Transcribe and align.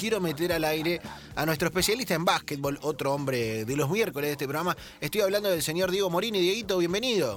quiero 0.00 0.18
meter 0.18 0.50
al 0.54 0.64
aire 0.64 0.98
a 1.36 1.44
nuestro 1.44 1.68
especialista 1.68 2.14
en 2.14 2.24
básquetbol, 2.24 2.78
otro 2.80 3.12
hombre 3.12 3.66
de 3.66 3.76
los 3.76 3.90
miércoles 3.90 4.28
de 4.28 4.32
este 4.32 4.46
programa. 4.46 4.74
Estoy 4.98 5.20
hablando 5.20 5.50
del 5.50 5.60
señor 5.60 5.90
Diego 5.90 6.08
Morini. 6.08 6.40
Dieguito, 6.40 6.78
bienvenido. 6.78 7.36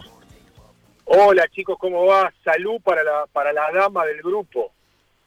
Hola 1.03 1.45
chicos, 1.49 1.77
¿cómo 1.77 2.05
va? 2.05 2.33
Salud 2.41 2.79
para 2.81 3.03
la, 3.03 3.25
para 3.33 3.51
la 3.51 3.69
dama 3.73 4.05
del 4.05 4.21
grupo. 4.21 4.71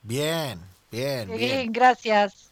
Bien, 0.01 0.59
bien, 0.91 1.29
bien. 1.29 1.39
Bien, 1.39 1.73
gracias. 1.73 2.51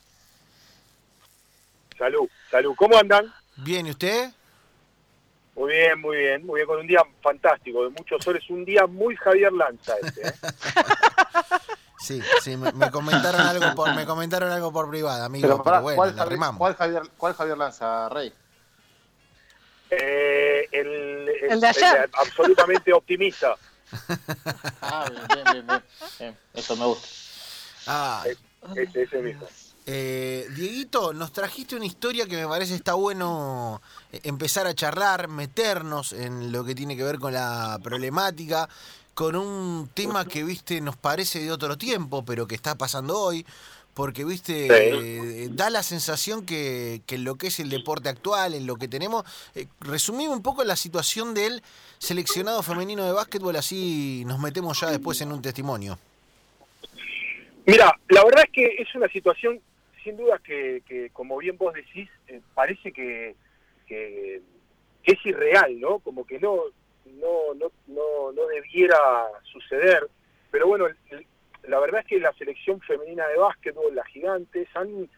Salud, 1.96 2.28
salud. 2.50 2.74
¿Cómo 2.76 2.98
andan? 2.98 3.32
Bien, 3.56 3.86
¿y 3.86 3.90
usted? 3.90 4.30
Muy 5.56 5.72
bien, 5.72 5.98
muy 5.98 6.16
bien, 6.18 6.44
muy 6.44 6.58
bien, 6.58 6.66
con 6.66 6.80
un 6.80 6.86
día 6.86 7.00
fantástico, 7.22 7.84
de 7.84 7.90
muchos 7.90 8.22
soles, 8.22 8.42
un 8.50 8.66
día 8.66 8.86
muy 8.86 9.16
Javier 9.16 9.52
Lanza 9.52 9.94
este, 10.02 10.28
¿eh? 10.28 10.32
Sí, 12.04 12.22
sí, 12.42 12.56
me, 12.58 12.70
me 12.72 12.90
comentaron 12.90 13.40
algo 13.46 13.74
por, 13.74 13.94
me 13.94 14.04
comentaron 14.04 14.50
algo 14.52 14.70
por 14.70 14.90
privada, 14.90 15.24
amigo, 15.24 15.62
Pero, 15.62 15.80
bueno, 15.80 15.96
¿cuál, 15.96 16.14
la 16.14 16.22
Javier, 16.24 16.38
cuál 16.58 16.76
Javier, 16.76 17.02
cuál 17.16 17.34
Javier 17.34 17.56
Lanza, 17.58 18.08
Rey? 18.10 18.32
Eh, 19.90 20.68
el, 20.72 21.28
El 21.50 21.60
de 21.60 21.66
ayer. 21.66 22.10
absolutamente 22.12 22.92
optimista. 22.92 23.54
Ah, 24.82 25.06
bien, 25.10 25.26
bien, 25.28 25.44
bien, 25.52 25.66
bien. 25.66 25.82
Bien, 26.18 26.36
Eso 26.52 26.76
me 26.76 26.84
gusta. 26.86 27.08
Ah, 27.86 28.24
Ese, 28.74 29.02
ese 29.02 29.18
mismo. 29.18 29.46
eh, 29.86 30.46
Dieguito, 30.50 31.12
nos 31.12 31.32
trajiste 31.32 31.76
una 31.76 31.84
historia 31.86 32.26
que 32.26 32.36
me 32.36 32.46
parece 32.46 32.74
está 32.74 32.94
bueno 32.94 33.80
eh, 34.10 34.20
empezar 34.24 34.66
a 34.66 34.74
charlar, 34.74 35.28
meternos 35.28 36.12
en 36.12 36.50
lo 36.50 36.64
que 36.64 36.74
tiene 36.74 36.96
que 36.96 37.04
ver 37.04 37.18
con 37.18 37.32
la 37.34 37.78
problemática, 37.82 38.68
con 39.14 39.36
un 39.36 39.88
tema 39.94 40.26
que, 40.26 40.42
viste, 40.44 40.80
nos 40.80 40.96
parece 40.96 41.40
de 41.40 41.52
otro 41.52 41.78
tiempo, 41.78 42.24
pero 42.24 42.46
que 42.46 42.54
está 42.54 42.74
pasando 42.74 43.18
hoy, 43.18 43.46
porque, 43.94 44.24
viste, 44.24 44.66
Sí. 44.66 44.72
eh, 44.74 45.48
da 45.52 45.70
la 45.70 45.84
sensación 45.84 46.44
que, 46.44 47.00
que 47.06 47.14
en 47.14 47.24
lo 47.24 47.36
que 47.36 47.46
es 47.46 47.60
el 47.60 47.70
deporte 47.70 48.08
actual, 48.08 48.54
en 48.54 48.66
lo 48.66 48.74
que 48.76 48.88
tenemos, 48.88 49.24
eh, 49.54 49.68
resumimos 49.80 50.36
un 50.36 50.42
poco 50.42 50.64
la 50.64 50.74
situación 50.74 51.32
del 51.32 51.62
seleccionado 51.98 52.62
femenino 52.64 53.04
de 53.04 53.12
básquetbol, 53.12 53.54
así 53.56 54.24
nos 54.26 54.40
metemos 54.40 54.80
ya 54.80 54.90
después 54.90 55.20
en 55.20 55.30
un 55.32 55.40
testimonio. 55.40 55.96
Mira, 57.66 57.98
la 58.08 58.24
verdad 58.24 58.44
es 58.46 58.50
que 58.52 58.66
es 58.78 58.94
una 58.94 59.08
situación, 59.08 59.60
sin 60.02 60.16
duda, 60.16 60.38
que, 60.44 60.82
que 60.86 61.10
como 61.10 61.38
bien 61.38 61.56
vos 61.56 61.72
decís, 61.72 62.10
eh, 62.28 62.40
parece 62.54 62.92
que, 62.92 63.36
que, 63.86 64.42
que 65.02 65.12
es 65.12 65.24
irreal, 65.24 65.80
¿no? 65.80 66.00
Como 66.00 66.26
que 66.26 66.38
no, 66.40 66.56
no, 67.06 67.54
no, 67.54 67.70
no, 67.86 68.32
no 68.32 68.46
debiera 68.46 68.98
suceder. 69.44 70.08
Pero 70.50 70.68
bueno, 70.68 70.86
la 71.64 71.80
verdad 71.80 72.00
es 72.00 72.06
que 72.06 72.20
la 72.20 72.32
selección 72.34 72.80
femenina 72.80 73.26
de 73.28 73.38
básquetbol, 73.38 73.94
las 73.94 74.06
gigantes, 74.08 74.68
han, 74.74 75.08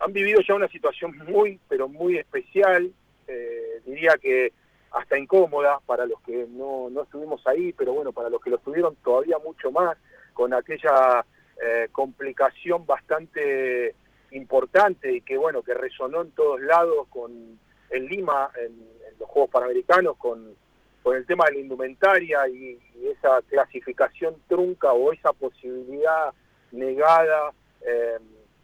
han 0.00 0.12
vivido 0.12 0.40
ya 0.46 0.54
una 0.54 0.68
situación 0.68 1.16
muy, 1.26 1.60
pero 1.68 1.88
muy 1.88 2.18
especial, 2.18 2.92
eh, 3.26 3.80
diría 3.86 4.14
que 4.20 4.52
hasta 4.90 5.18
incómoda 5.18 5.80
para 5.86 6.04
los 6.06 6.20
que 6.22 6.46
no, 6.50 6.90
no 6.90 7.02
estuvimos 7.04 7.46
ahí, 7.46 7.72
pero 7.72 7.94
bueno, 7.94 8.12
para 8.12 8.28
los 8.28 8.40
que 8.42 8.50
lo 8.50 8.56
estuvieron 8.56 8.96
todavía 8.96 9.38
mucho 9.38 9.70
más, 9.70 9.96
con 10.34 10.52
aquella 10.52 11.24
eh, 11.62 11.88
complicación 11.92 12.84
bastante 12.84 13.94
importante 14.32 15.12
y 15.12 15.20
que 15.22 15.36
bueno, 15.36 15.62
que 15.62 15.74
resonó 15.74 16.22
en 16.22 16.32
todos 16.32 16.60
lados 16.60 17.06
con 17.08 17.58
en 17.90 18.06
Lima, 18.06 18.50
en, 18.56 18.72
en 18.72 19.18
los 19.18 19.28
Juegos 19.28 19.50
Panamericanos, 19.50 20.16
con, 20.16 20.56
con 21.02 21.16
el 21.16 21.26
tema 21.26 21.44
de 21.46 21.52
la 21.52 21.60
indumentaria 21.60 22.48
y, 22.48 22.78
esa 23.02 23.42
clasificación 23.48 24.36
trunca 24.48 24.92
o 24.92 25.12
esa 25.12 25.32
posibilidad 25.32 26.32
negada 26.70 27.52
eh, 27.84 28.18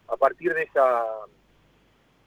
a 0.07 0.17
partir 0.17 0.55
de 0.55 0.63
esa 0.63 1.05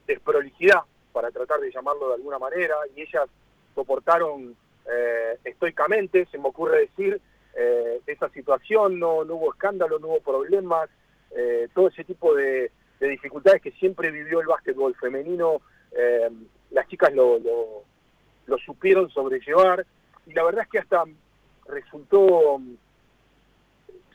desprolijidad, 0.06 0.82
para 1.14 1.32
tratar 1.32 1.60
de 1.62 1.72
llamarlo 1.72 2.10
de 2.10 2.16
alguna 2.16 2.38
manera, 2.38 2.76
y 2.96 3.02
ellas 3.02 3.28
soportaron 3.74 4.56
eh, 4.92 5.38
estoicamente, 5.46 6.28
se 6.32 6.38
me 6.38 6.50
ocurre 6.50 6.82
decir, 6.82 7.22
eh, 7.56 8.02
esa 8.08 8.30
situación, 8.30 9.00
no, 9.00 9.24
no 9.24 9.36
hubo 9.36 9.54
escándalo, 9.54 10.00
no 10.00 10.08
hubo 10.08 10.20
problemas, 10.20 10.90
eh, 11.36 11.68
todo 11.74 11.88
ese 11.88 12.04
tipo 12.04 12.36
de, 12.36 12.72
de 13.00 13.08
dificultades 13.08 13.62
que 13.62 13.72
siempre 13.72 14.12
vivió 14.12 14.42
el 14.42 14.48
básquetbol 14.48 14.96
femenino, 14.96 15.62
eh, 15.98 16.30
las 16.72 16.88
chicas 16.88 17.14
lo, 17.14 17.40
lo 17.40 18.58
supieron 18.58 19.10
sobrellevar, 19.10 19.86
y 20.32 20.34
la 20.34 20.44
verdad 20.44 20.64
es 20.64 20.70
que 20.70 20.80
hasta 20.80 21.04
resultó, 21.68 22.62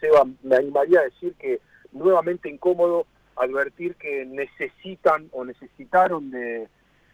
Seba, 0.00 0.24
me 0.42 0.56
animaría 0.56 1.00
a 1.00 1.04
decir 1.04 1.34
que 1.34 1.60
nuevamente 1.92 2.48
incómodo 2.48 3.06
advertir 3.36 3.96
que 3.96 4.24
necesitan 4.24 5.28
o 5.32 5.44
necesitaron 5.44 6.30
de, 6.30 6.68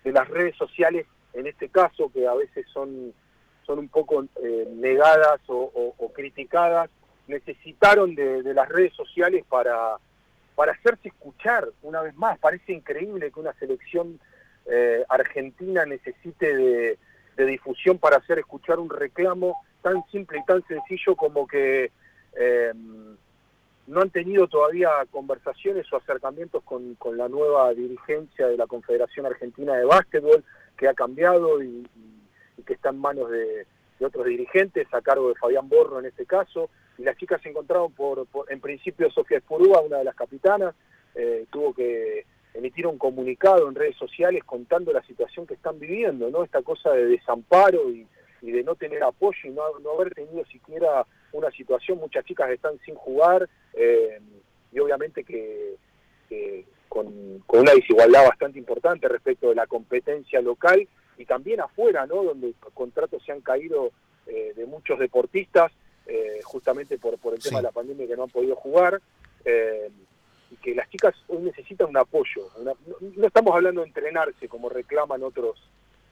de 0.05 0.13
las 0.13 0.29
redes 0.29 0.57
sociales, 0.57 1.07
en 1.33 1.49
este 1.49 1.69
caso, 1.69 2.13
que 2.13 2.29
a 2.29 2.35
veces 2.35 2.65
son, 2.73 3.13
son 3.67 3.81
un 3.81 3.89
poco 3.89 4.25
eh, 4.41 4.69
negadas 4.77 5.41
o, 5.49 6.13
criticadas, 6.15 6.89
necesitaron 7.27 8.15
de, 8.15 8.43
de 8.43 8.55
las 8.55 8.69
redes 8.69 8.93
sociales 8.95 9.45
para, 9.49 9.97
para 10.55 10.73
hacerse 10.73 11.09
escuchar 11.09 11.69
una 11.83 12.03
vez 12.03 12.15
más. 12.15 12.39
Parece 12.39 12.73
increíble 12.73 13.33
que 13.33 13.41
una 13.41 13.53
selección 13.55 14.21
eh, 14.67 15.05
argentina 15.09 15.85
necesite 15.87 16.57
de, 16.57 16.99
de 17.37 17.47
difusión 17.47 17.99
para 17.99 18.17
hacer 18.19 18.39
escuchar 18.39 18.79
un 18.79 18.91
reclamo 18.91 19.57
tan 19.83 20.05
simple 20.11 20.39
y 20.39 20.45
tan 20.45 20.63
sencillo 20.67 21.17
como 21.17 21.47
que 21.47 21.91
eh, 22.37 22.73
no 23.87 24.01
han 24.01 24.11
tenido 24.11 24.47
todavía 24.47 24.91
conversaciones 25.11 25.93
o 25.93 25.97
acercamientos 25.97 26.63
con, 26.63 26.95
con 26.95 27.17
la 27.17 27.29
nueva 27.29 27.73
dirigencia 27.75 28.47
de 28.47 28.57
la 28.57 28.67
Confederación 28.67 29.27
Argentina 29.27 29.75
de 29.77 29.85
Básquetbol, 29.85 30.45
que 30.77 30.89
ha 30.89 30.95
cambiado 30.95 31.63
y, 31.63 31.87
que 32.65 32.75
está 32.75 32.91
en 32.91 32.99
manos 32.99 33.29
de, 33.31 33.67
de 33.99 34.07
otros 34.07 34.25
dirigentes, 34.27 34.87
a 34.95 35.01
cargo 35.03 35.29
de 35.31 35.35
Fabián 35.35 35.69
Borro 35.69 35.99
en 35.99 36.07
este 36.07 36.27
caso, 36.27 36.71
y 36.97 37.03
las 37.03 37.17
chicas 37.17 37.43
se 37.43 37.49
encontraron 37.49 37.93
por, 37.93 38.25
por- 38.27 38.51
en 38.53 38.61
principio 38.61 39.11
Sofía 39.11 39.39
Espurúa, 39.39 39.81
una 39.81 39.99
de 39.99 40.05
las 40.05 40.15
capitanas, 40.15 40.75
eh, 41.17 41.47
tuvo 41.51 41.75
que 41.75 42.25
emitir 42.55 42.87
un 42.87 42.99
comunicado 42.99 43.69
en 43.69 43.75
redes 43.75 43.97
sociales 43.97 44.45
contando 44.45 44.93
la 44.93 45.03
situación 45.03 45.47
que 45.47 45.55
están 45.55 45.79
viviendo, 45.79 46.31
¿no? 46.31 46.45
Esta 46.45 46.63
cosa 46.63 46.91
de 46.93 47.07
desamparo 47.07 47.91
y, 47.91 48.07
y 48.43 48.51
de 48.51 48.63
no 48.63 48.75
tener 48.75 49.03
apoyo 49.03 49.39
y 49.45 49.51
no, 49.51 49.79
no 49.79 49.93
haber 49.93 50.15
tenido 50.15 50.45
siquiera 50.47 51.07
una 51.33 51.51
situación, 51.51 51.99
muchas 51.99 52.25
chicas 52.25 52.51
están 52.51 52.79
sin 52.85 52.95
jugar 52.95 53.49
eh, 53.73 54.21
y 54.73 54.79
obviamente 54.79 55.25
que, 55.25 55.77
que 56.29 56.65
con, 56.89 57.39
con 57.47 57.61
una 57.61 57.73
desigualdad 57.73 58.25
bastante 58.29 58.59
importante 58.59 59.09
respecto 59.09 59.49
de 59.49 59.55
la 59.55 59.67
competencia 59.67 60.41
local 60.41 60.87
y 61.17 61.25
también 61.25 61.61
afuera, 61.61 62.07
¿no? 62.07 62.23
Donde 62.23 62.55
contratos 62.75 63.23
se 63.25 63.33
han 63.33 63.41
caído 63.41 63.93
eh, 64.27 64.53
de 64.55 64.67
muchos 64.67 64.99
deportistas 64.99 65.73
eh, 66.07 66.41
justamente 66.43 66.99
por, 66.99 67.19
por 67.19 67.35
el 67.35 67.41
tema 67.41 67.59
de 67.59 67.65
la 67.65 67.73
pandemia 67.73 68.07
que 68.07 68.17
no 68.17 68.25
han 68.25 68.31
podido 68.31 68.57
jugar. 68.57 69.01
Y 70.53 70.57
que 70.57 70.75
las 70.75 70.89
chicas 70.91 71.15
hoy 71.29 71.39
necesitan 71.39 71.89
un 71.89 71.97
apoyo. 71.97 72.49
no 73.17 73.27
estamos 73.27 73.55
hablando 73.55 73.81
de 73.81 73.87
entrenarse 73.89 74.49
como 74.49 74.69
reclaman 74.69 75.23
otros 75.23 75.59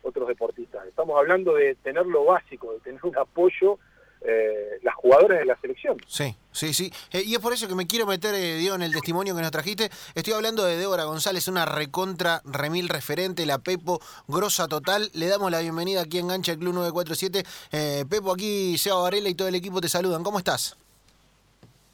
otros 0.02 0.28
deportistas. 0.28 0.86
Estamos 0.86 1.18
hablando 1.18 1.54
de 1.54 1.74
tener 1.74 2.06
lo 2.06 2.24
básico, 2.24 2.72
de 2.72 2.80
tener 2.80 3.00
un 3.04 3.16
apoyo 3.18 3.78
eh, 4.22 4.78
las 4.82 4.94
jugadoras 4.94 5.38
de 5.38 5.44
la 5.44 5.60
selección. 5.60 5.98
Sí, 6.06 6.34
sí, 6.52 6.72
sí. 6.72 6.92
Eh, 7.12 7.22
y 7.24 7.34
es 7.34 7.40
por 7.40 7.52
eso 7.52 7.68
que 7.68 7.74
me 7.74 7.86
quiero 7.86 8.06
meter, 8.06 8.34
eh, 8.34 8.56
Diego, 8.56 8.74
en 8.76 8.82
el 8.82 8.92
testimonio 8.92 9.34
que 9.34 9.42
nos 9.42 9.50
trajiste. 9.50 9.90
Estoy 10.14 10.32
hablando 10.34 10.64
de 10.64 10.76
Débora 10.76 11.04
González, 11.04 11.48
una 11.48 11.64
recontra, 11.64 12.40
remil 12.44 12.88
referente, 12.88 13.44
la 13.46 13.58
Pepo, 13.58 14.00
grosa 14.26 14.68
total. 14.68 15.10
Le 15.12 15.26
damos 15.26 15.50
la 15.50 15.60
bienvenida 15.60 16.02
aquí 16.02 16.18
en 16.18 16.28
Gancha 16.28 16.52
el 16.52 16.58
Club 16.58 16.74
947. 16.74 17.44
Eh, 17.72 18.04
Pepo, 18.08 18.32
aquí 18.32 18.78
Seba 18.78 19.02
Varela 19.02 19.28
y 19.28 19.34
todo 19.34 19.48
el 19.48 19.54
equipo 19.54 19.80
te 19.80 19.88
saludan. 19.88 20.22
¿Cómo 20.22 20.38
estás? 20.38 20.76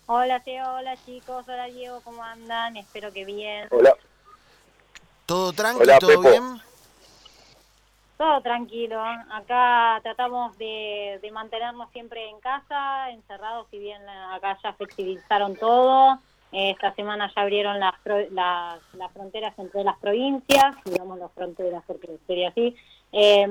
Hola 0.06 0.40
Teo, 0.40 0.74
hola 0.74 0.96
chicos, 1.04 1.48
hola 1.48 1.64
Diego, 1.66 2.00
¿cómo 2.04 2.22
andan? 2.22 2.76
Espero 2.76 3.12
que 3.12 3.24
bien. 3.24 3.66
Hola. 3.70 3.94
¿Todo 5.26 5.52
tranqui? 5.52 5.82
Hola, 5.82 5.98
¿Todo 5.98 6.10
Pepo. 6.10 6.30
bien? 6.30 6.42
Todo 8.16 8.40
tranquilo. 8.40 9.02
Acá 9.30 9.98
tratamos 10.02 10.56
de, 10.58 11.18
de 11.20 11.30
mantenernos 11.32 11.90
siempre 11.90 12.28
en 12.30 12.38
casa, 12.40 13.10
encerrados, 13.10 13.66
si 13.70 13.78
bien 13.78 14.00
acá 14.08 14.56
ya 14.62 14.72
flexibilizaron 14.74 15.56
todo. 15.56 16.18
Eh, 16.52 16.70
Esta 16.70 16.94
semana 16.94 17.30
ya 17.34 17.42
abrieron 17.42 17.80
las, 17.80 17.94
las 18.30 19.12
fronteras 19.12 19.58
entre 19.58 19.82
las 19.82 19.98
provincias, 19.98 20.76
digamos 20.84 21.18
las 21.18 21.32
fronteras 21.32 21.82
porque 21.84 22.16
sería 22.28 22.50
así. 22.50 22.76
Eh, 23.10 23.42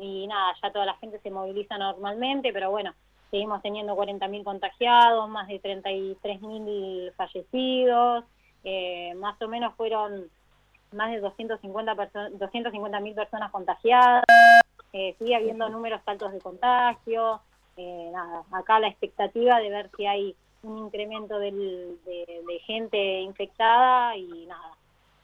y 0.00 0.26
nada, 0.26 0.52
ya 0.62 0.70
toda 0.70 0.84
la 0.84 0.94
gente 0.98 1.18
se 1.20 1.30
moviliza 1.30 1.78
normalmente, 1.78 2.52
pero 2.52 2.70
bueno, 2.70 2.92
seguimos 3.30 3.60
teniendo 3.62 3.94
40.000 3.96 4.42
contagiados, 4.44 5.28
más 5.28 5.48
de 5.48 5.60
33.000 5.60 7.12
fallecidos, 7.14 8.24
eh, 8.64 9.14
más 9.16 9.40
o 9.42 9.48
menos 9.48 9.74
fueron 9.74 10.24
más 10.92 11.10
de 11.10 11.20
250 11.20 11.94
perso- 11.94 12.30
250.000 12.38 13.14
personas 13.14 13.50
contagiadas, 13.50 14.24
eh, 14.92 15.14
sigue 15.18 15.34
habiendo 15.36 15.68
números 15.68 16.00
altos 16.06 16.32
de 16.32 16.38
contagio, 16.40 17.40
eh, 17.76 18.10
nada, 18.12 18.44
acá 18.52 18.78
la 18.80 18.88
expectativa 18.88 19.60
de 19.60 19.68
ver 19.68 19.90
si 19.96 20.06
hay 20.06 20.34
un 20.62 20.78
incremento 20.78 21.38
del- 21.38 21.98
de, 22.04 22.42
de 22.48 22.58
gente 22.60 23.20
infectada 23.20 24.16
y 24.16 24.46
nada, 24.46 24.72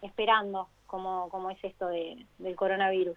esperando 0.02 0.68
cómo, 0.86 1.28
cómo 1.30 1.50
es 1.50 1.58
esto 1.64 1.88
de, 1.88 2.24
del 2.38 2.54
coronavirus. 2.54 3.16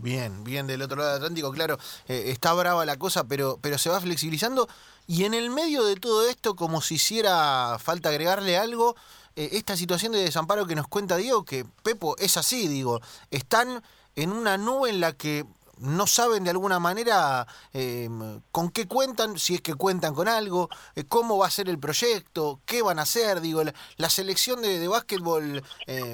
Bien, 0.00 0.42
bien 0.42 0.66
del 0.66 0.82
otro 0.82 0.96
lado 0.96 1.10
del 1.10 1.18
Atlántico, 1.18 1.52
claro, 1.52 1.78
eh, 2.08 2.24
está 2.28 2.52
brava 2.54 2.84
la 2.84 2.96
cosa, 2.96 3.24
pero, 3.24 3.58
pero 3.60 3.76
se 3.78 3.90
va 3.90 4.00
flexibilizando. 4.00 4.68
Y 5.06 5.24
en 5.24 5.34
el 5.34 5.50
medio 5.50 5.84
de 5.84 5.96
todo 5.96 6.26
esto, 6.28 6.56
como 6.56 6.80
si 6.80 6.94
hiciera 6.94 7.78
falta 7.78 8.08
agregarle 8.08 8.56
algo, 8.56 8.96
eh, 9.36 9.50
esta 9.52 9.76
situación 9.76 10.12
de 10.12 10.22
desamparo 10.22 10.66
que 10.66 10.74
nos 10.74 10.88
cuenta 10.88 11.16
Diego, 11.16 11.44
que 11.44 11.64
Pepo 11.82 12.16
es 12.18 12.36
así, 12.36 12.68
digo, 12.68 13.00
están 13.30 13.82
en 14.14 14.32
una 14.32 14.58
nube 14.58 14.90
en 14.90 15.00
la 15.00 15.14
que 15.14 15.46
no 15.78 16.06
saben 16.06 16.44
de 16.44 16.50
alguna 16.50 16.78
manera 16.78 17.46
eh, 17.72 18.08
con 18.50 18.70
qué 18.70 18.86
cuentan, 18.86 19.38
si 19.38 19.54
es 19.54 19.60
que 19.62 19.74
cuentan 19.74 20.14
con 20.14 20.28
algo, 20.28 20.68
eh, 20.94 21.04
cómo 21.08 21.38
va 21.38 21.46
a 21.46 21.50
ser 21.50 21.68
el 21.68 21.78
proyecto, 21.78 22.60
qué 22.66 22.82
van 22.82 22.98
a 22.98 23.02
hacer. 23.02 23.40
Digo, 23.40 23.62
la, 23.96 24.10
selección 24.10 24.60
de, 24.60 24.86
básquetbol 24.86 25.62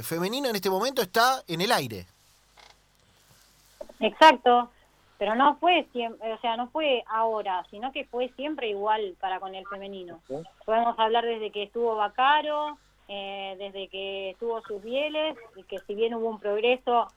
femenino 0.03 0.49
en 0.49 0.57
este 0.57 0.71
momento 0.71 1.03
está 1.03 1.43
en 1.49 1.61
el 1.61 1.73
aire. 1.73 2.07
Exacto, 4.01 4.71
pero 5.19 5.35
no 5.35 5.57
fue 5.57 5.89
siempre, 5.93 6.33
o 6.33 6.39
sea, 6.39 6.57
no 6.57 6.69
fue 6.71 7.03
ahora, 7.09 7.65
sino 7.71 7.91
que 7.93 8.05
fue 8.07 8.29
siempre 8.37 8.69
igual 8.69 9.17
para 9.21 9.41
con 9.41 9.55
el 9.55 9.67
femenino. 9.67 10.21
Podemos 10.65 10.99
hablar 10.99 11.25
desde 11.25 11.51
que 11.51 11.65
estuvo 11.65 11.97
Bacaro, 11.97 12.79
eh, 13.09 13.57
desde 13.59 13.89
que 13.89 14.31
estuvo 14.31 14.61
sus 14.63 14.83
bieles, 14.83 15.37
y 15.57 15.63
que 15.65 15.81
si 15.81 15.95
bien 15.95 16.15
hubo 16.15 16.29
un 16.29 16.39
progreso, 16.39 17.09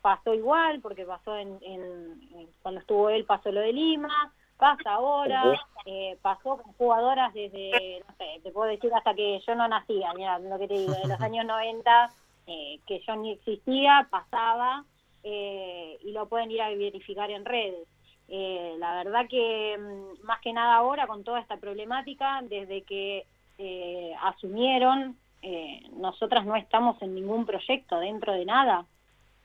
pasó 0.00 0.34
igual, 0.34 0.80
porque 0.80 1.04
pasó 1.04 1.36
en, 1.36 1.58
en- 1.62 2.20
en- 2.34 2.48
cuando 2.62 2.80
estuvo 2.80 3.08
él 3.10 3.24
pasó 3.24 3.52
lo 3.52 3.60
de 3.60 3.72
Lima, 3.72 4.32
pasa 4.56 4.94
ahora, 4.94 5.58
eh, 5.86 6.18
pasó 6.22 6.58
con 6.62 6.72
jugadoras 6.74 7.32
desde, 7.34 8.02
no 8.06 8.14
sé, 8.16 8.40
te 8.42 8.50
puedo 8.50 8.68
decir 8.70 8.90
hasta 8.94 9.14
que 9.14 9.40
yo 9.46 9.54
no 9.54 9.68
nacía, 9.68 10.12
mira 10.14 10.38
lo 10.38 10.58
que 10.58 10.68
te 10.68 10.74
digo, 10.74 10.92
de 10.94 11.06
los 11.08 11.20
años 11.22 11.44
90, 11.46 12.10
eh, 12.46 12.80
que 12.86 13.00
yo 13.06 13.16
ni 13.16 13.32
existía, 13.32 14.06
pasaba, 14.10 14.84
eh, 15.24 15.98
y 16.04 16.12
lo 16.12 16.28
pueden 16.28 16.50
ir 16.50 16.62
a 16.62 16.68
verificar 16.68 17.30
en 17.30 17.44
redes. 17.44 17.88
Eh, 18.28 18.76
la 18.78 18.94
verdad 19.02 19.26
que 19.28 19.76
mm, 19.78 20.24
más 20.24 20.40
que 20.40 20.52
nada 20.52 20.76
ahora 20.76 21.06
con 21.06 21.24
toda 21.24 21.40
esta 21.40 21.56
problemática, 21.56 22.40
desde 22.42 22.82
que 22.82 23.26
eh, 23.58 24.14
asumieron, 24.22 25.16
eh, 25.42 25.82
nosotras 25.92 26.44
no 26.44 26.56
estamos 26.56 27.00
en 27.02 27.14
ningún 27.14 27.46
proyecto 27.46 27.98
dentro 27.98 28.32
de 28.32 28.44
nada. 28.44 28.86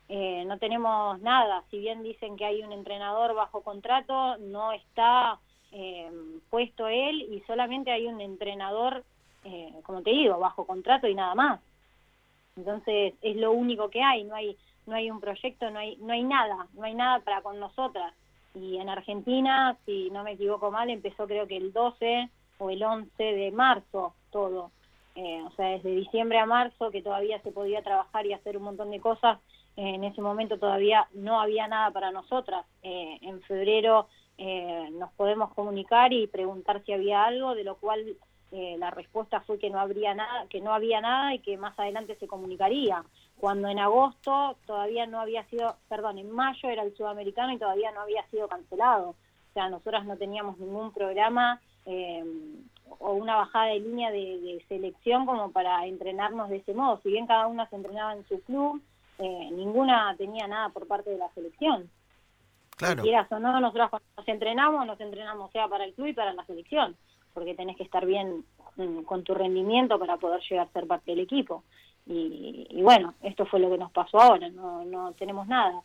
Eh, 0.08 0.44
no 0.46 0.58
tenemos 0.58 1.20
nada. 1.20 1.62
Si 1.70 1.78
bien 1.78 2.02
dicen 2.02 2.36
que 2.36 2.44
hay 2.44 2.62
un 2.62 2.72
entrenador 2.72 3.34
bajo 3.34 3.62
contrato, 3.62 4.36
no 4.38 4.72
está 4.72 5.38
puesto 6.50 6.88
él 6.88 7.22
y 7.32 7.44
solamente 7.46 7.92
hay 7.92 8.08
un 8.08 8.20
entrenador, 8.20 9.04
como 9.84 10.02
te 10.02 10.10
digo, 10.10 10.36
bajo 10.36 10.66
contrato 10.66 11.06
y 11.06 11.14
nada 11.14 11.36
más. 11.36 11.60
Entonces 12.56 13.14
es 13.22 13.36
lo 13.36 13.52
único 13.52 13.88
que 13.88 14.02
hay. 14.02 14.24
No 14.24 14.34
hay 14.34 14.56
no 14.86 14.96
hay 14.96 15.10
un 15.10 15.20
proyecto, 15.20 15.70
no 15.70 15.78
hay 15.78 15.96
no 15.96 16.12
hay 16.12 16.22
nada, 16.22 16.66
no 16.74 16.84
hay 16.84 16.94
nada 16.94 17.20
para 17.20 17.42
con 17.42 17.58
nosotras. 17.58 18.14
Y 18.54 18.78
en 18.78 18.88
Argentina, 18.88 19.76
si 19.86 20.10
no 20.10 20.24
me 20.24 20.32
equivoco 20.32 20.70
mal, 20.70 20.90
empezó 20.90 21.26
creo 21.26 21.46
que 21.46 21.56
el 21.56 21.72
12 21.72 22.28
o 22.58 22.70
el 22.70 22.82
11 22.82 23.22
de 23.22 23.50
marzo 23.52 24.14
todo. 24.30 24.70
Eh, 25.14 25.42
o 25.42 25.50
sea, 25.52 25.66
desde 25.68 25.90
diciembre 25.90 26.38
a 26.38 26.46
marzo, 26.46 26.90
que 26.90 27.02
todavía 27.02 27.40
se 27.42 27.52
podía 27.52 27.82
trabajar 27.82 28.26
y 28.26 28.32
hacer 28.32 28.56
un 28.56 28.64
montón 28.64 28.90
de 28.90 29.00
cosas, 29.00 29.38
eh, 29.76 29.94
en 29.94 30.04
ese 30.04 30.20
momento 30.20 30.58
todavía 30.58 31.08
no 31.14 31.40
había 31.40 31.68
nada 31.68 31.90
para 31.90 32.10
nosotras. 32.10 32.66
Eh, 32.82 33.18
en 33.22 33.40
febrero 33.42 34.08
eh, 34.38 34.88
nos 34.92 35.12
podemos 35.12 35.52
comunicar 35.54 36.12
y 36.12 36.26
preguntar 36.26 36.82
si 36.84 36.92
había 36.92 37.24
algo, 37.24 37.54
de 37.54 37.64
lo 37.64 37.76
cual 37.76 38.16
eh, 38.52 38.76
la 38.78 38.90
respuesta 38.90 39.40
fue 39.40 39.58
que 39.58 39.70
no 39.70 39.78
habría 39.78 40.14
nada, 40.14 40.46
que 40.48 40.60
no 40.60 40.72
había 40.74 41.00
nada 41.00 41.34
y 41.34 41.38
que 41.38 41.56
más 41.56 41.78
adelante 41.78 42.16
se 42.16 42.26
comunicaría. 42.26 43.04
Cuando 43.38 43.68
en 43.68 43.78
agosto 43.78 44.56
todavía 44.66 45.06
no 45.06 45.20
había 45.20 45.44
sido, 45.44 45.76
perdón, 45.88 46.18
en 46.18 46.30
mayo 46.30 46.68
era 46.68 46.82
el 46.82 46.96
sudamericano 46.96 47.52
y 47.52 47.58
todavía 47.58 47.90
no 47.92 48.00
había 48.00 48.26
sido 48.28 48.48
cancelado. 48.48 49.10
O 49.10 49.52
sea, 49.54 49.68
nosotras 49.68 50.04
no 50.04 50.16
teníamos 50.16 50.58
ningún 50.58 50.92
programa 50.92 51.60
eh, 51.86 52.24
o 52.98 53.12
una 53.12 53.36
bajada 53.36 53.66
de 53.66 53.80
línea 53.80 54.10
de, 54.10 54.40
de 54.40 54.64
selección 54.68 55.26
como 55.26 55.50
para 55.52 55.86
entrenarnos 55.86 56.50
de 56.50 56.56
ese 56.56 56.74
modo. 56.74 57.00
Si 57.02 57.10
bien 57.10 57.26
cada 57.26 57.46
una 57.46 57.68
se 57.68 57.76
entrenaba 57.76 58.14
en 58.14 58.26
su 58.26 58.42
club, 58.42 58.82
eh, 59.18 59.50
ninguna 59.52 60.14
tenía 60.16 60.46
nada 60.46 60.70
por 60.70 60.86
parte 60.86 61.10
de 61.10 61.18
la 61.18 61.28
selección. 61.34 61.90
Claro. 62.76 63.02
Quieras 63.02 63.30
o 63.30 63.38
no, 63.38 63.60
nosotros 63.60 63.90
cuando 63.90 64.08
nos 64.16 64.26
entrenamos, 64.28 64.86
nos 64.86 64.98
entrenamos 64.98 65.52
sea 65.52 65.68
para 65.68 65.84
el 65.84 65.92
club 65.92 66.06
y 66.06 66.12
para 66.14 66.32
la 66.32 66.44
selección, 66.46 66.96
porque 67.32 67.54
tenés 67.54 67.76
que 67.76 67.82
estar 67.82 68.06
bien 68.06 68.44
mm, 68.76 69.02
con 69.02 69.24
tu 69.24 69.34
rendimiento 69.34 69.98
para 69.98 70.16
poder 70.16 70.40
llegar 70.48 70.66
a 70.66 70.72
ser 70.72 70.86
parte 70.86 71.12
del 71.12 71.20
equipo. 71.20 71.64
Y, 72.06 72.66
y 72.70 72.82
bueno, 72.82 73.14
esto 73.22 73.46
fue 73.46 73.60
lo 73.60 73.70
que 73.70 73.78
nos 73.78 73.92
pasó 73.92 74.20
ahora, 74.20 74.48
no, 74.48 74.84
no 74.84 75.12
tenemos 75.12 75.46
nada. 75.46 75.82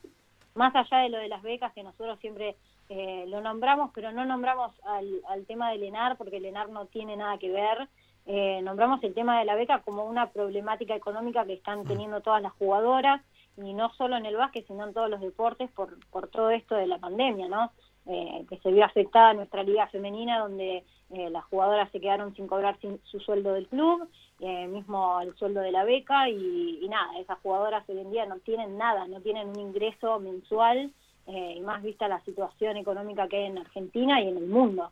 Más 0.56 0.74
allá 0.76 1.00
de 1.00 1.10
lo 1.10 1.18
de 1.18 1.28
las 1.28 1.42
becas, 1.42 1.74
que 1.74 1.84
nosotros 1.84 2.18
siempre 2.20 2.56
eh, 2.90 3.26
lo 3.28 3.42
nombramos, 3.42 3.92
pero 3.94 4.12
no 4.12 4.26
nombramos 4.26 4.72
al, 4.86 5.22
al 5.28 5.46
tema 5.46 5.72
del 5.72 5.84
ENAR, 5.84 6.18
porque 6.18 6.38
el 6.38 6.46
ENAR 6.46 6.70
no 6.70 6.86
tiene 6.86 7.18
nada 7.18 7.38
que 7.38 7.52
ver. 7.52 7.90
Eh, 8.28 8.62
nombramos 8.64 9.04
el 9.04 9.14
tema 9.14 9.40
de 9.40 9.46
la 9.46 9.56
beca 9.56 9.82
como 9.82 10.06
una 10.06 10.32
problemática 10.32 10.96
económica 10.96 11.46
que 11.46 11.54
están 11.54 11.84
teniendo 11.84 12.22
todas 12.22 12.42
las 12.42 12.54
jugadoras, 12.54 13.22
y 13.58 13.74
no 13.74 13.94
solo 13.94 14.18
en 14.18 14.26
el 14.26 14.36
básquet, 14.36 14.68
sino 14.68 14.86
en 14.86 14.94
todos 14.94 15.10
los 15.10 15.22
deportes, 15.22 15.72
por, 15.72 15.98
por 16.10 16.28
todo 16.28 16.50
esto 16.50 16.76
de 16.76 16.88
la 16.88 16.98
pandemia, 16.98 17.48
¿no? 17.48 17.72
Eh, 18.08 18.46
que 18.48 18.60
se 18.60 18.72
vio 18.72 18.86
afectada 18.86 19.34
nuestra 19.34 19.64
liga 19.64 19.88
femenina, 19.88 20.40
donde 20.40 20.84
eh, 21.10 21.30
las 21.32 21.44
jugadoras 21.46 21.92
se 21.92 22.00
quedaron 22.00 22.36
sin 22.36 22.46
cobrar 22.46 22.78
sin, 22.80 23.00
su 23.06 23.20
sueldo 23.20 23.54
del 23.54 23.68
club, 23.68 24.08
eh, 24.42 24.68
mismo 24.68 25.20
el 25.22 25.36
sueldo 25.38 25.62
de 25.62 25.72
la 25.72 25.84
beca, 25.86 26.30
y, 26.30 26.86
nada, 26.88 27.18
esas 27.20 27.40
jugadoras 27.40 27.84
hoy 27.90 28.00
en 28.00 28.12
día 28.12 28.28
no 28.28 28.38
tienen 28.40 28.78
nada, 28.78 29.08
no 29.08 29.22
tienen 29.22 29.50
un 29.50 29.60
ingreso 29.60 30.20
mensual, 30.20 30.92
eh, 31.28 31.56
y 31.58 31.62
más 31.62 31.82
vista 31.82 32.08
la 32.08 32.24
situación 32.24 32.78
económica 32.78 33.28
que 33.28 33.38
hay 33.38 33.46
en 33.46 33.58
Argentina 33.58 34.22
y 34.22 34.28
en 34.28 34.38
el 34.38 34.46
mundo. 34.46 34.92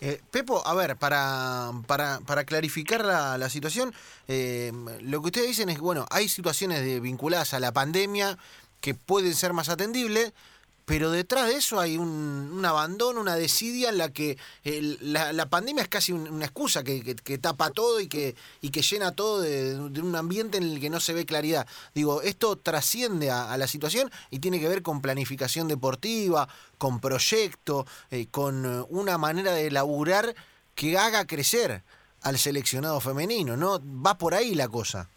Eh, 0.00 0.20
Pepo, 0.30 0.60
a 0.66 0.74
ver, 0.74 0.96
para, 0.96 1.70
para, 1.86 2.18
para 2.26 2.44
clarificar 2.44 3.04
la, 3.04 3.38
la 3.38 3.48
situación, 3.48 3.94
eh, 4.26 4.72
lo 5.00 5.20
que 5.20 5.26
ustedes 5.26 5.46
dicen 5.46 5.68
es 5.68 5.76
que, 5.76 5.82
bueno, 5.82 6.06
hay 6.10 6.28
situaciones 6.28 6.84
de, 6.84 6.98
vinculadas 7.00 7.54
a 7.54 7.60
la 7.60 7.72
pandemia 7.72 8.36
que 8.80 8.94
pueden 8.94 9.32
ser 9.34 9.52
más 9.52 9.68
atendibles, 9.68 10.32
pero 10.84 11.10
detrás 11.10 11.46
de 11.48 11.54
eso 11.54 11.78
hay 11.80 11.96
un, 11.96 12.08
un 12.52 12.64
abandono, 12.64 13.20
una 13.20 13.36
desidia 13.36 13.88
en 13.90 13.98
la 13.98 14.10
que 14.12 14.36
el- 14.64 14.98
la, 15.12 15.32
la 15.32 15.46
pandemia 15.48 15.82
es 15.82 15.88
casi 15.88 16.12
un- 16.12 16.28
una 16.28 16.44
excusa 16.46 16.82
que, 16.82 17.02
que- 17.02 17.14
que 17.14 17.38
tapa 17.38 17.70
todo 17.70 18.00
y 18.00 18.08
que, 18.08 18.34
y 18.60 18.70
que 18.70 18.82
llena 18.82 19.12
todo 19.12 19.40
de, 19.40 19.78
un 19.78 20.16
ambiente 20.16 20.58
en 20.58 20.64
el 20.64 20.80
que 20.80 20.90
no 20.90 20.98
se 21.00 21.12
ve 21.12 21.24
claridad. 21.24 21.66
Digo, 21.94 22.20
esto 22.22 22.56
trasciende 22.56 23.30
a, 23.30 23.52
a 23.52 23.56
la 23.56 23.66
situación 23.68 24.10
y 24.30 24.40
tiene 24.40 24.58
que 24.60 24.68
ver 24.68 24.82
con 24.82 25.00
planificación 25.00 25.68
deportiva, 25.68 26.48
con 26.78 26.98
proyecto, 27.00 27.86
eh, 28.10 28.26
con 28.30 28.64
eh, 28.66 28.84
una 28.90 29.18
manera 29.18 29.52
de 29.52 29.70
laburar 29.70 30.34
que 30.74 30.98
haga 30.98 31.26
crecer 31.26 31.82
al 32.22 32.38
seleccionado 32.38 33.00
femenino, 33.00 33.56
¿no? 33.56 33.80
Va 34.04 34.18
por 34.18 34.34
ahí 34.34 34.54
la 34.54 34.68
cosa. 34.68 35.08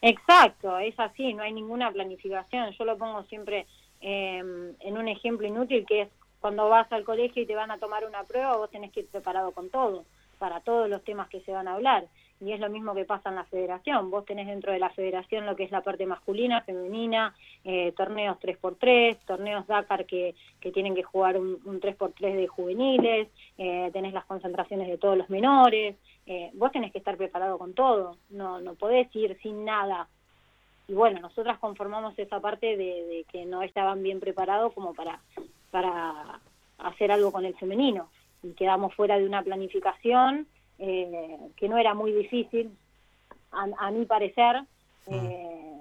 Exacto, 0.00 0.78
es 0.78 0.98
así, 0.98 1.32
no 1.32 1.42
hay 1.44 1.52
ninguna 1.52 1.92
planificación. 1.92 2.72
Yo 2.76 2.84
lo 2.84 2.98
pongo 2.98 3.22
siempre 3.24 3.66
eh, 4.02 4.38
en 4.80 4.98
un 4.98 5.08
ejemplo 5.08 5.46
inútil 5.46 5.86
que 5.86 6.02
es 6.02 6.08
cuando 6.42 6.68
vas 6.68 6.90
al 6.92 7.04
colegio 7.04 7.42
y 7.42 7.46
te 7.46 7.54
van 7.54 7.70
a 7.70 7.78
tomar 7.78 8.04
una 8.04 8.24
prueba, 8.24 8.56
vos 8.56 8.68
tenés 8.68 8.90
que 8.90 9.00
ir 9.00 9.06
preparado 9.06 9.52
con 9.52 9.70
todo, 9.70 10.04
para 10.38 10.60
todos 10.60 10.90
los 10.90 11.02
temas 11.04 11.28
que 11.28 11.40
se 11.42 11.52
van 11.52 11.68
a 11.68 11.74
hablar. 11.74 12.06
Y 12.40 12.52
es 12.52 12.58
lo 12.58 12.68
mismo 12.68 12.92
que 12.96 13.04
pasa 13.04 13.28
en 13.28 13.36
la 13.36 13.44
federación. 13.44 14.10
Vos 14.10 14.24
tenés 14.24 14.48
dentro 14.48 14.72
de 14.72 14.80
la 14.80 14.90
federación 14.90 15.46
lo 15.46 15.54
que 15.54 15.62
es 15.62 15.70
la 15.70 15.82
parte 15.82 16.04
masculina, 16.04 16.62
femenina, 16.62 17.32
eh, 17.64 17.92
torneos 17.96 18.40
3x3, 18.40 19.18
torneos 19.24 19.68
Dakar 19.68 20.04
que, 20.04 20.34
que 20.60 20.72
tienen 20.72 20.96
que 20.96 21.04
jugar 21.04 21.38
un, 21.38 21.60
un 21.64 21.80
3x3 21.80 22.34
de 22.34 22.48
juveniles, 22.48 23.28
eh, 23.58 23.90
tenés 23.92 24.12
las 24.12 24.24
concentraciones 24.24 24.88
de 24.88 24.98
todos 24.98 25.16
los 25.16 25.30
menores. 25.30 25.94
Eh, 26.26 26.50
vos 26.54 26.72
tenés 26.72 26.90
que 26.90 26.98
estar 26.98 27.16
preparado 27.16 27.56
con 27.58 27.74
todo, 27.74 28.16
no, 28.30 28.60
no 28.60 28.74
podés 28.74 29.14
ir 29.14 29.38
sin 29.40 29.64
nada. 29.64 30.08
Y 30.92 30.94
bueno, 30.94 31.20
nosotras 31.20 31.58
conformamos 31.58 32.18
esa 32.18 32.38
parte 32.40 32.76
de, 32.76 33.06
de 33.06 33.24
que 33.32 33.46
no 33.46 33.62
estaban 33.62 34.02
bien 34.02 34.20
preparados 34.20 34.74
como 34.74 34.92
para, 34.92 35.22
para 35.70 36.38
hacer 36.76 37.10
algo 37.10 37.32
con 37.32 37.46
el 37.46 37.54
femenino. 37.54 38.10
Y 38.42 38.52
quedamos 38.52 38.94
fuera 38.94 39.18
de 39.18 39.24
una 39.24 39.42
planificación 39.42 40.46
eh, 40.78 41.38
que 41.56 41.70
no 41.70 41.78
era 41.78 41.94
muy 41.94 42.12
difícil, 42.12 42.76
a, 43.52 43.68
a 43.86 43.90
mi 43.90 44.04
parecer, 44.04 44.64
eh, 45.06 45.78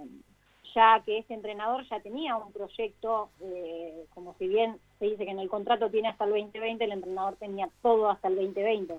ya 0.73 1.01
que 1.05 1.17
ese 1.17 1.33
entrenador 1.33 1.85
ya 1.89 1.99
tenía 1.99 2.37
un 2.37 2.53
proyecto, 2.53 3.31
eh, 3.41 4.05
como 4.13 4.33
si 4.35 4.47
bien 4.47 4.77
se 4.97 5.07
dice 5.07 5.25
que 5.25 5.31
en 5.31 5.39
el 5.39 5.49
contrato 5.49 5.89
tiene 5.89 6.07
hasta 6.07 6.23
el 6.23 6.29
2020, 6.29 6.85
el 6.85 6.91
entrenador 6.93 7.35
tenía 7.35 7.67
todo 7.81 8.09
hasta 8.09 8.29
el 8.29 8.37
2020 8.37 8.97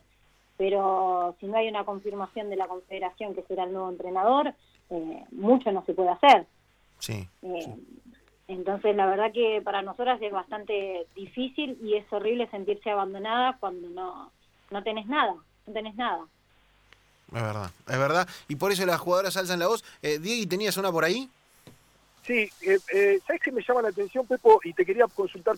pero 0.57 1.35
si 1.41 1.47
no 1.47 1.57
hay 1.57 1.69
una 1.69 1.85
confirmación 1.85 2.49
de 2.49 2.55
la 2.55 2.69
confederación 2.69 3.35
que 3.35 3.43
será 3.43 3.65
el 3.65 3.73
nuevo 3.73 3.91
entrenador, 3.91 4.55
eh, 4.93 5.25
mucho 5.33 5.73
no 5.73 5.85
se 5.85 5.95
puede 5.95 6.11
hacer. 6.11 6.47
Sí. 6.99 7.27
Eh, 7.43 7.75
Entonces, 8.49 8.95
la 8.95 9.07
verdad 9.07 9.33
que 9.33 9.61
para 9.65 9.83
nosotras 9.83 10.21
es 10.21 10.31
bastante 10.31 11.07
difícil 11.17 11.79
y 11.83 11.95
es 11.95 12.05
horrible 12.13 12.49
sentirse 12.51 12.91
abandonada 12.91 13.57
cuando 13.59 13.89
no, 13.89 14.31
no 14.71 14.83
tenés 14.83 15.07
nada, 15.07 15.35
no 15.67 15.73
tenés 15.73 15.95
nada. 15.95 16.25
Es 17.29 17.43
verdad, 17.43 17.71
es 17.89 17.99
verdad. 17.99 18.29
Y 18.49 18.57
por 18.57 18.73
eso 18.73 18.85
las 18.85 19.01
jugadoras 19.01 19.37
alzan 19.39 19.59
la 19.59 19.69
voz. 19.69 19.83
Eh, 20.03 20.19
Diego, 20.19 20.49
¿tenías 20.49 20.77
una 20.77 20.93
por 20.93 21.05
ahí? 21.05 21.31
Sí, 22.27 22.51
eh, 22.61 22.79
eh, 22.93 23.21
¿sabes 23.27 23.43
qué 23.43 23.51
me 23.51 23.63
llama 23.67 23.83
la 23.83 23.89
atención, 23.89 24.27
Pepo? 24.27 24.61
Y 24.63 24.75
te 24.75 24.85
quería 24.85 25.07
consultar 25.07 25.57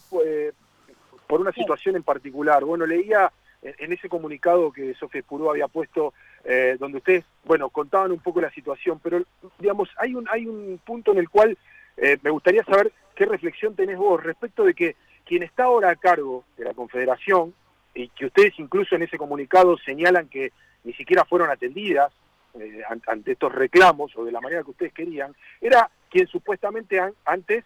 por 1.27 1.41
una 1.41 1.53
situación 1.53 1.97
en 1.97 2.05
particular. 2.05 2.65
Bueno, 2.65 2.87
leía 2.87 3.31
en 3.65 3.93
ese 3.93 4.09
comunicado 4.09 4.71
que 4.73 4.95
Sofía 4.95 5.21
Espurú 5.21 5.51
había 5.51 5.69
puesto, 5.69 6.13
eh, 6.45 6.77
donde 6.79 6.99
ustedes, 6.99 7.25
bueno, 7.45 7.71
contaban 7.71 8.13
un 8.13 8.21
poco 8.21 8.41
la 8.41 8.51
situación, 8.51 9.01
pero, 9.03 9.23
digamos, 9.59 9.89
hay 9.97 10.15
un, 10.15 10.29
hay 10.31 10.47
un 10.47 10.79
punto 10.85 11.13
en 11.13 11.19
el 11.19 11.31
cual 11.31 11.57
eh, 11.97 12.19
me 12.23 12.31
gustaría 12.31 12.63
saber 12.65 12.93
qué 13.15 13.25
reflexión 13.25 13.75
tenés 13.75 13.97
vos 13.97 14.23
respecto 14.23 14.65
de 14.65 14.75
que 14.75 14.97
quien 15.25 15.43
está 15.43 15.65
ahora 15.65 15.91
a 15.91 15.97
cargo 15.97 16.45
de 16.59 16.65
la 16.65 16.75
Confederación, 16.75 17.55
y 17.95 18.09
que 18.09 18.27
ustedes 18.27 18.59
incluso 18.59 18.97
en 18.97 19.05
ese 19.05 19.17
comunicado 19.17 19.79
señalan 19.79 20.29
que 20.29 20.53
ni 20.83 20.93
siquiera 20.95 21.25
fueron 21.25 21.49
atendidas 21.51 22.13
eh, 22.59 22.83
ante 23.07 23.33
estos 23.33 23.53
reclamos 23.53 24.17
o 24.17 24.25
de 24.25 24.33
la 24.33 24.41
manera 24.41 24.65
que 24.65 24.73
ustedes 24.73 24.93
querían, 24.93 25.35
era 25.61 25.89
quien 26.11 26.27
supuestamente 26.27 27.01
antes 27.25 27.65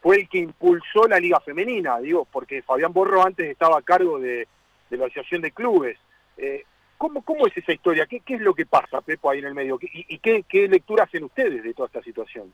fue 0.00 0.16
el 0.16 0.28
que 0.28 0.38
impulsó 0.38 1.06
la 1.08 1.18
Liga 1.18 1.40
Femenina, 1.40 1.98
digo, 1.98 2.26
porque 2.30 2.62
Fabián 2.62 2.92
Borro 2.92 3.24
antes 3.24 3.48
estaba 3.48 3.78
a 3.78 3.82
cargo 3.82 4.18
de, 4.18 4.46
la 4.90 5.06
Asociación 5.06 5.42
de 5.42 5.52
Clubes. 5.52 5.98
Eh, 6.36 6.64
¿cómo, 6.96 7.22
¿Cómo 7.22 7.46
es 7.46 7.56
esa 7.56 7.72
historia? 7.72 8.06
¿Qué, 8.06 8.20
¿Qué, 8.20 8.34
es 8.34 8.40
lo 8.40 8.54
que 8.54 8.66
pasa, 8.66 9.00
Pepo, 9.00 9.30
ahí 9.30 9.40
en 9.40 9.46
el 9.46 9.54
medio? 9.54 9.78
¿Y, 9.80 10.18
qué, 10.18 10.44
qué, 10.48 10.68
lectura 10.68 11.04
hacen 11.04 11.24
ustedes 11.24 11.62
de 11.62 11.74
toda 11.74 11.86
esta 11.86 12.02
situación? 12.02 12.52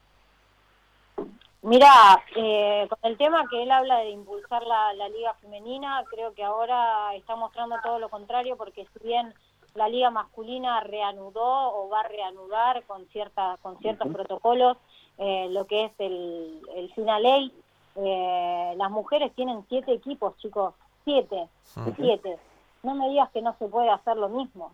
Mira, 1.62 2.22
eh, 2.36 2.86
con 2.88 2.98
el 3.10 3.16
tema 3.16 3.44
que 3.48 3.62
él 3.62 3.70
habla 3.70 3.98
de 4.00 4.10
impulsar 4.10 4.62
la, 4.64 4.92
la, 4.94 5.08
Liga 5.08 5.34
Femenina, 5.34 6.02
creo 6.10 6.34
que 6.34 6.44
ahora 6.44 7.14
está 7.14 7.36
mostrando 7.36 7.76
todo 7.82 7.98
lo 7.98 8.10
contrario, 8.10 8.56
porque 8.56 8.86
si 8.92 9.06
bien 9.06 9.32
la 9.74 9.88
Liga 9.88 10.10
Masculina 10.10 10.80
reanudó 10.80 11.74
o 11.74 11.88
va 11.88 12.00
a 12.00 12.08
reanudar 12.08 12.84
con, 12.84 13.06
cierta, 13.08 13.58
con 13.62 13.78
ciertos 13.78 14.12
protocolos, 14.12 14.76
eh, 15.18 15.48
lo 15.50 15.66
que 15.66 15.84
es 15.86 15.92
el, 15.98 16.60
el 16.76 16.92
Finaley. 16.94 17.52
Eh, 17.96 18.74
las 18.76 18.90
mujeres 18.90 19.32
tienen 19.34 19.64
siete 19.68 19.92
equipos, 19.92 20.36
chicos, 20.38 20.74
siete, 21.04 21.48
siete. 21.96 22.38
No 22.82 22.94
me 22.94 23.08
digas 23.08 23.30
que 23.30 23.42
no 23.42 23.54
se 23.58 23.68
puede 23.68 23.90
hacer 23.90 24.16
lo 24.16 24.28
mismo. 24.28 24.72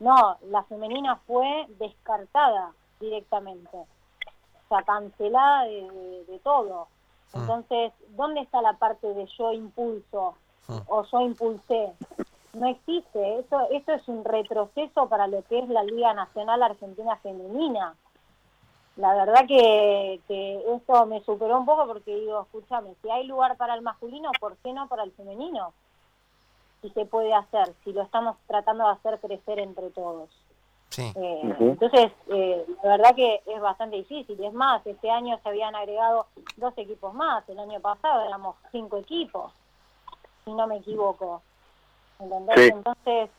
No, 0.00 0.36
la 0.50 0.64
femenina 0.64 1.16
fue 1.26 1.66
descartada 1.78 2.72
directamente, 2.98 3.76
o 3.76 3.86
sea, 4.68 4.82
cancelada 4.82 5.64
de, 5.64 6.40
todo. 6.42 6.88
Entonces, 7.32 7.92
¿dónde 8.10 8.40
está 8.40 8.60
la 8.60 8.74
parte 8.74 9.14
de 9.14 9.26
yo 9.38 9.52
impulso 9.52 10.34
o 10.88 11.04
yo 11.04 11.20
impulsé? 11.20 11.92
No 12.52 12.66
existe. 12.66 13.38
Eso, 13.38 13.60
esto 13.70 13.92
es 13.92 14.08
un 14.08 14.24
retroceso 14.24 15.08
para 15.08 15.28
lo 15.28 15.42
que 15.44 15.60
es 15.60 15.68
la 15.68 15.84
Liga 15.84 16.12
Nacional 16.14 16.62
Argentina 16.62 17.16
Femenina 17.22 17.94
la 18.96 19.14
verdad 19.14 19.46
que, 19.46 20.20
que 20.28 20.62
esto 20.74 21.06
me 21.06 21.22
superó 21.22 21.58
un 21.58 21.66
poco 21.66 21.86
porque 21.86 22.14
digo, 22.14 22.42
escúchame, 22.42 22.94
si 23.02 23.10
hay 23.10 23.26
lugar 23.26 23.56
para 23.56 23.74
el 23.74 23.82
masculino, 23.82 24.30
¿por 24.38 24.56
qué 24.58 24.72
no 24.72 24.88
para 24.88 25.04
el 25.04 25.12
femenino? 25.12 25.72
Si 26.82 26.90
se 26.90 27.06
puede 27.06 27.32
hacer, 27.32 27.72
si 27.84 27.92
lo 27.92 28.02
estamos 28.02 28.36
tratando 28.46 28.84
de 28.84 28.92
hacer 28.92 29.18
crecer 29.20 29.60
entre 29.60 29.90
todos. 29.90 30.28
Sí. 30.90 31.10
Eh, 31.14 31.56
entonces, 31.58 32.12
eh, 32.28 32.66
la 32.82 32.90
verdad 32.96 33.14
que 33.14 33.40
es 33.46 33.60
bastante 33.62 33.96
difícil. 33.96 34.42
Es 34.44 34.52
más, 34.52 34.86
este 34.86 35.10
año 35.10 35.38
se 35.42 35.48
habían 35.48 35.74
agregado 35.74 36.26
dos 36.56 36.74
equipos 36.76 37.14
más. 37.14 37.48
El 37.48 37.58
año 37.60 37.80
pasado 37.80 38.26
éramos 38.26 38.56
cinco 38.72 38.98
equipos, 38.98 39.52
si 40.44 40.52
no 40.52 40.66
me 40.66 40.76
equivoco. 40.76 41.40
Entonces, 42.20 43.30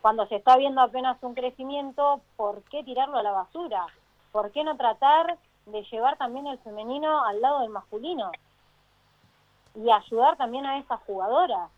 cuando 0.00 0.26
se 0.26 0.36
está 0.36 0.56
viendo 0.56 0.80
apenas 0.80 1.20
un 1.22 1.34
crecimiento, 1.34 2.20
¿por 2.36 2.62
qué 2.64 2.84
tirarlo 2.84 3.18
a 3.18 3.22
la 3.24 3.32
basura? 3.32 3.86
¿Por 4.32 4.50
qué 4.52 4.64
no 4.64 4.76
tratar 4.76 5.38
de 5.66 5.82
llevar 5.84 6.16
también 6.16 6.46
el 6.46 6.58
femenino 6.58 7.24
al 7.24 7.40
lado 7.40 7.60
del 7.60 7.70
masculino? 7.70 8.30
Y 9.74 9.90
ayudar 9.90 10.36
también 10.36 10.66
a 10.66 10.78
esas 10.78 11.00
jugadoras. 11.02 11.70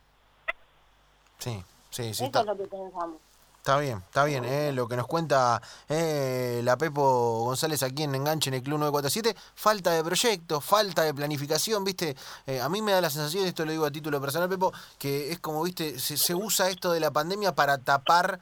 Sí, 1.39 1.63
sí, 1.91 2.15
sí. 2.15 2.25
Eso 2.25 2.41
es 2.41 2.47
lo 2.47 2.57
que 2.57 2.65
pensamos. 2.65 3.19
Está 3.63 3.79
bien, 3.79 3.99
está 3.99 4.25
bien, 4.25 4.45
eh, 4.45 4.73
lo 4.73 4.89
que 4.89 4.97
nos 4.97 5.07
cuenta 5.07 5.63
eh, 5.89 6.63
la 6.65 6.77
Pepo 6.77 7.45
González 7.45 7.85
aquí 7.85 8.03
en 8.03 8.13
Enganche 8.13 8.51
en 8.51 8.55
el 8.55 8.63
Club 8.65 8.81
947, 8.81 9.37
falta 9.55 9.93
de 9.93 10.03
proyecto, 10.03 10.61
falta 10.61 11.03
de 11.05 11.15
planificación, 11.15 11.85
¿viste? 11.85 12.17
Eh, 12.45 12.61
a 12.61 12.69
mí 12.69 12.83
me 12.83 12.91
da 12.91 13.01
la 13.01 13.09
sensación, 13.09 13.47
esto 13.47 13.65
lo 13.65 13.71
digo 13.71 13.85
a 13.87 13.93
título 13.93 14.21
personal, 14.21 14.49
Pepo, 14.49 14.73
que 14.99 15.31
es 15.31 15.39
como, 15.39 15.63
¿viste? 15.63 15.97
Se, 16.01 16.35
usa 16.35 16.71
esto 16.71 16.91
de 16.91 16.99
la 16.99 17.13
pandemia 17.13 17.55
para 17.55 17.79
tapar 17.79 18.41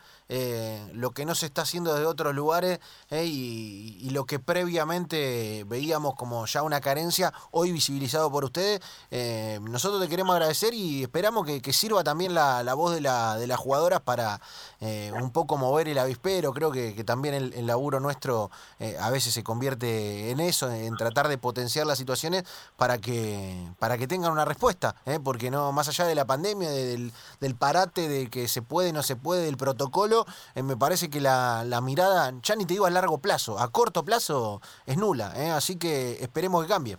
lo 0.95 1.11
que 1.11 1.25
no 1.25 1.35
se 1.35 1.47
está 1.47 1.63
haciendo 1.63 1.93
desde 1.93 2.07
otros 2.07 2.33
lugares 2.33 2.79
y, 3.11 4.09
lo 4.13 4.27
que 4.27 4.39
previamente 4.39 5.65
veíamos 5.67 6.15
como 6.15 6.47
ya 6.47 6.63
una 6.63 6.81
carencia, 6.81 7.33
hoy 7.51 7.73
visibilizado 7.73 8.31
por 8.31 8.45
ustedes. 8.45 8.81
nosotros 9.61 10.01
te 10.01 10.09
queremos 10.09 10.35
agradecer 10.35 10.73
y 10.73 11.03
esperamos 11.03 11.45
que, 11.45 11.73
sirva 11.73 12.05
también 12.05 12.33
la, 12.33 12.75
voz 12.75 12.95
de, 12.95 13.01
la, 13.01 13.37
de 13.39 13.49
las 13.49 13.59
jugadoras 13.59 14.03
para 14.03 14.41
un 15.13 15.31
poco 15.31 15.57
mover 15.57 15.89
el 15.89 15.99
avispero. 15.99 16.53
Creo 16.53 16.71
que, 16.71 16.93
también 17.05 17.35
el, 17.35 17.67
laburo 17.67 18.01
nuestro 18.01 18.51
eh, 18.79 18.97
a 19.01 19.11
veces 19.11 19.33
se 19.35 19.43
convierte 19.43 20.31
en 20.31 20.41
eso, 20.41 20.71
en 20.71 20.97
tratar 20.97 21.29
de 21.29 21.39
potenciar 21.39 21.87
las 21.87 21.99
situaciones 21.99 22.45
para 22.77 22.99
que, 22.99 23.69
para 23.79 23.99
que 23.99 24.07
tengan 24.07 24.33
una 24.33 24.45
respuesta. 24.45 24.95
¿eh? 25.07 25.19
Porque 25.23 25.51
no, 25.51 25.73
más 25.73 25.89
allá 25.89 26.07
de 26.07 26.15
la 26.15 26.25
pandemia, 26.25 26.71
del, 26.71 27.13
parate 27.59 28.09
de 28.09 28.31
que 28.31 28.49
se 28.49 28.63
puede, 28.63 28.93
no 28.93 29.03
se 29.03 29.17
puede, 29.17 29.45
del 29.45 29.57
protocolo, 29.57 30.27
eh, 30.55 30.63
me 30.63 30.77
parece 30.77 31.11
que 31.11 31.21
la, 31.21 31.65
mirada, 31.83 32.33
ya 32.43 32.57
ni 32.57 32.65
te 32.65 32.75
digo 32.75 32.87
a 32.87 32.91
largo 32.91 33.19
plazo, 33.19 33.59
a 33.59 33.69
corto 33.69 34.05
plazo 34.05 34.61
es 34.87 34.97
nula. 34.97 35.33
Así 35.57 35.77
que 35.77 36.19
esperemos 36.21 36.63
que 36.63 36.69
cambie. 36.69 36.99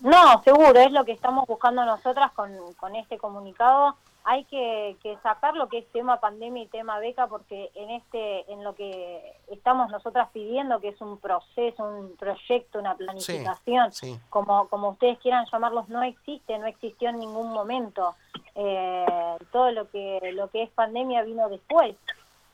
No, 0.00 0.42
seguro, 0.42 0.78
es 0.78 0.92
lo 0.92 1.04
que 1.04 1.12
estamos 1.12 1.46
buscando 1.46 1.84
nosotras 1.84 2.32
con, 2.32 2.50
con 2.74 2.94
este 2.96 3.18
comunicado 3.18 3.96
hay 4.28 4.44
que, 4.44 4.96
sacar 5.22 5.54
lo 5.54 5.68
que 5.68 5.78
es 5.78 5.86
tema 5.92 6.18
pandemia 6.20 6.64
y 6.64 6.66
tema 6.66 6.98
beca 6.98 7.28
porque 7.28 7.70
en 7.74 7.90
este 7.90 8.52
en 8.52 8.64
lo 8.64 8.74
que 8.74 9.36
estamos 9.52 9.88
nosotras 9.88 10.28
pidiendo 10.32 10.80
que 10.80 10.88
es 10.88 11.00
un 11.00 11.18
proceso 11.18 11.84
un 11.84 12.16
proyecto 12.16 12.80
una 12.80 12.96
planificación 12.96 13.90
como 14.28 14.68
como 14.68 14.90
ustedes 14.90 15.18
quieran 15.20 15.46
llamarlos 15.50 15.88
no 15.88 16.02
existe 16.02 16.58
no 16.58 16.66
existió 16.66 17.08
en 17.10 17.18
ningún 17.20 17.52
momento. 17.52 18.16
Eh, 18.54 19.36
todo 19.52 19.70
lo 19.70 19.88
que 19.90 20.32
lo 20.34 20.50
que 20.50 20.64
es 20.64 20.70
pandemia 20.70 21.22
vino 21.22 21.48
después. 21.48 21.94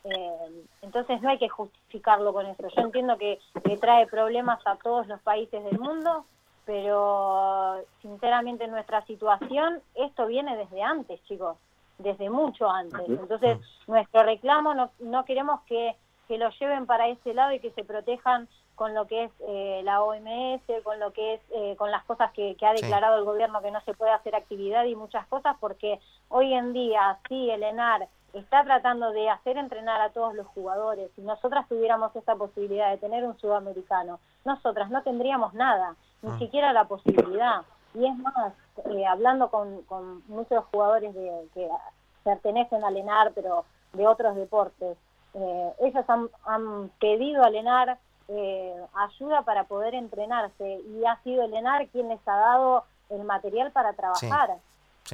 Eh, 0.04 0.66
entonces 0.82 1.22
no 1.22 1.30
hay 1.30 1.38
que 1.38 1.48
justificarlo 1.48 2.32
con 2.32 2.46
eso. 2.46 2.68
Yo 2.74 2.82
entiendo 2.82 3.16
que, 3.16 3.38
que 3.64 3.76
trae 3.76 4.06
problemas 4.06 4.60
a 4.66 4.76
todos 4.76 5.06
los 5.06 5.20
países 5.22 5.62
del 5.64 5.78
mundo 5.78 6.26
pero 6.64 7.76
sinceramente 8.00 8.64
en 8.64 8.71
nuestra 8.71 9.04
situación 9.07 9.81
esto 9.95 10.26
viene 10.26 10.57
desde 10.57 10.83
antes, 10.83 11.23
chicos, 11.25 11.57
desde 11.99 12.31
mucho 12.31 12.71
antes. 12.71 13.09
Entonces, 13.09 13.59
nuestro 13.87 14.23
reclamo 14.23 14.75
no, 14.75 14.90
no 15.00 15.25
queremos 15.25 15.61
que, 15.62 15.97
que 16.28 16.38
lo 16.38 16.50
lleven 16.50 16.87
para 16.87 17.09
ese 17.09 17.35
lado 17.35 17.52
y 17.52 17.61
que 17.61 17.71
se 17.73 17.85
protejan 17.85 18.49
con 18.75 18.95
lo 18.95 19.07
que 19.07 19.25
es 19.25 19.31
eh, 19.47 19.83
la 19.85 20.02
OMS, 20.02 20.62
con 20.83 20.99
lo 20.99 21.12
que 21.12 21.35
es 21.35 21.40
eh, 21.54 21.76
con 21.76 21.90
las 21.90 22.04
cosas 22.04 22.33
que, 22.33 22.57
que 22.57 22.66
ha 22.66 22.73
declarado 22.73 23.19
el 23.19 23.25
gobierno 23.25 23.61
que 23.61 23.71
no 23.71 23.81
se 23.83 23.95
puede 23.95 24.12
hacer 24.12 24.35
actividad 24.35 24.85
y 24.85 24.97
muchas 24.97 25.26
cosas, 25.26 25.57
porque 25.61 26.00
hoy 26.28 26.52
en 26.54 26.73
día 26.73 27.19
sí 27.28 27.50
el 27.50 27.62
ENAR 27.62 28.09
está 28.32 28.64
tratando 28.64 29.10
de 29.12 29.28
hacer 29.28 29.56
entrenar 29.58 30.00
a 30.00 30.10
todos 30.10 30.34
los 30.34 30.46
jugadores. 30.48 31.10
Si 31.16 31.22
nosotras 31.22 31.68
tuviéramos 31.68 32.14
esta 32.16 32.34
posibilidad 32.34 32.90
de 32.90 32.98
tener 32.98 33.24
un 33.24 33.38
sudamericano, 33.38 34.20
nosotras 34.44 34.90
no 34.90 35.02
tendríamos 35.02 35.54
nada 35.54 35.96
ni 36.22 36.30
ah. 36.30 36.38
siquiera 36.38 36.72
la 36.72 36.84
posibilidad. 36.84 37.62
Y 37.94 38.06
es 38.06 38.16
más, 38.16 38.54
eh, 38.86 39.06
hablando 39.06 39.50
con, 39.50 39.82
con, 39.82 40.22
muchos 40.28 40.64
jugadores 40.72 41.14
de, 41.14 41.48
que 41.52 41.68
pertenecen 42.24 42.84
al 42.84 42.96
ENAR, 42.96 43.32
pero 43.34 43.64
de 43.92 44.06
otros 44.06 44.34
deportes, 44.36 44.96
eh, 45.34 45.72
ellos 45.80 46.04
han, 46.08 46.28
han, 46.46 46.90
pedido 47.00 47.42
al 47.44 47.54
ENAR 47.54 47.98
eh, 48.28 48.86
ayuda 48.94 49.42
para 49.42 49.64
poder 49.64 49.94
entrenarse 49.94 50.80
y 50.80 51.04
ha 51.04 51.16
sido 51.22 51.44
el 51.44 51.52
ENAR 51.52 51.88
quien 51.88 52.08
les 52.08 52.20
ha 52.26 52.36
dado 52.36 52.84
el 53.10 53.24
material 53.24 53.72
para 53.72 53.92
trabajar. 53.92 54.56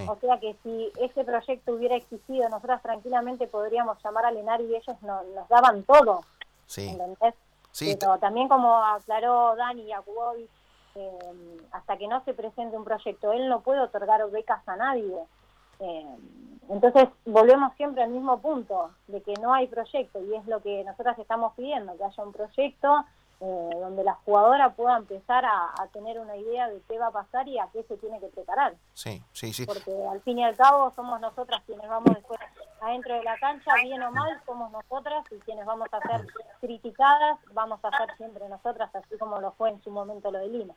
O 0.07 0.17
sea 0.21 0.39
que 0.39 0.55
si 0.63 0.93
ese 1.01 1.25
proyecto 1.25 1.73
hubiera 1.73 1.97
existido, 1.97 2.49
nosotras 2.49 2.83
tranquilamente 2.83 3.47
podríamos 3.47 3.99
llamar 4.03 4.27
al 4.27 4.37
ENAR 4.37 4.61
y 4.61 4.77
ellos 4.77 4.97
nos 5.03 5.49
daban 5.49 5.83
todo. 5.83 6.21
Sí. 6.67 6.89
¿Entendés? 6.89 7.35
Pero 7.79 8.19
también 8.19 8.49
como 8.49 8.77
aclaró 8.77 9.55
Dani 9.57 9.91
Jakubovic, 9.91 10.51
eh, 10.95 11.59
hasta 11.73 11.97
que 11.97 12.09
no 12.09 12.23
se 12.25 12.35
presente 12.35 12.77
un 12.77 12.85
proyecto, 12.85 13.33
él 13.33 13.49
no 13.49 13.61
puede 13.61 13.81
otorgar 13.81 14.29
becas 14.31 14.67
a 14.67 14.77
nadie. 14.77 15.17
Eh, 15.81 16.17
entonces 16.69 17.09
volvemos 17.25 17.75
siempre 17.77 18.03
al 18.03 18.11
mismo 18.11 18.41
punto, 18.41 18.91
de 19.07 19.23
que 19.23 19.35
no 19.35 19.55
hay 19.55 19.69
proyecto 19.69 20.23
y 20.23 20.35
es 20.35 20.47
lo 20.47 20.61
que 20.61 20.85
nosotras 20.85 21.19
estamos 21.19 21.55
pidiendo, 21.55 21.97
que 21.97 22.05
haya 22.05 22.23
un 22.23 22.33
proyecto 22.33 23.05
eh, 23.41 23.71
donde 23.81 24.05
la 24.05 24.15
jugadora 24.25 24.71
pueda 24.71 24.97
empezar 24.97 25.45
a, 25.45 25.73
tener 25.93 26.19
una 26.19 26.37
idea 26.37 26.69
de 26.69 26.81
qué 26.89 26.99
va 26.99 27.07
a 27.07 27.11
pasar 27.13 27.49
y 27.49 27.59
a 27.59 27.69
qué 27.73 27.83
se 27.85 27.97
tiene 27.97 28.21
que 28.21 28.27
preparar. 28.27 28.75
Sí, 28.95 29.23
sí, 29.33 29.53
sí. 29.53 29.65
Porque 29.65 29.93
al 30.11 30.21
fin 30.23 30.39
y 30.39 30.45
al 30.45 30.57
cabo 30.57 30.93
somos 30.95 31.21
nosotras 31.21 31.63
quienes 31.67 31.89
vamos 31.89 32.15
después 32.15 32.39
adentro 32.81 33.15
de 33.15 33.23
la 33.23 33.39
cancha, 33.39 33.75
bien 33.83 34.03
o 34.03 34.11
mal, 34.11 34.41
somos 34.45 34.71
nosotras 34.71 35.25
y 35.31 35.37
quienes 35.41 35.67
vamos 35.67 35.89
a 35.93 36.01
ser 36.01 36.27
criticadas 36.61 37.39
vamos 37.53 37.81
a 37.83 37.91
ser 37.97 38.17
siempre 38.17 38.49
nosotras, 38.49 38.95
así 38.95 39.17
como 39.19 39.41
lo 39.41 39.53
fue 39.53 39.71
en 39.71 39.83
su 39.83 39.91
momento 39.91 40.31
lo 40.31 40.39
de 40.39 40.49
Lima. 40.49 40.75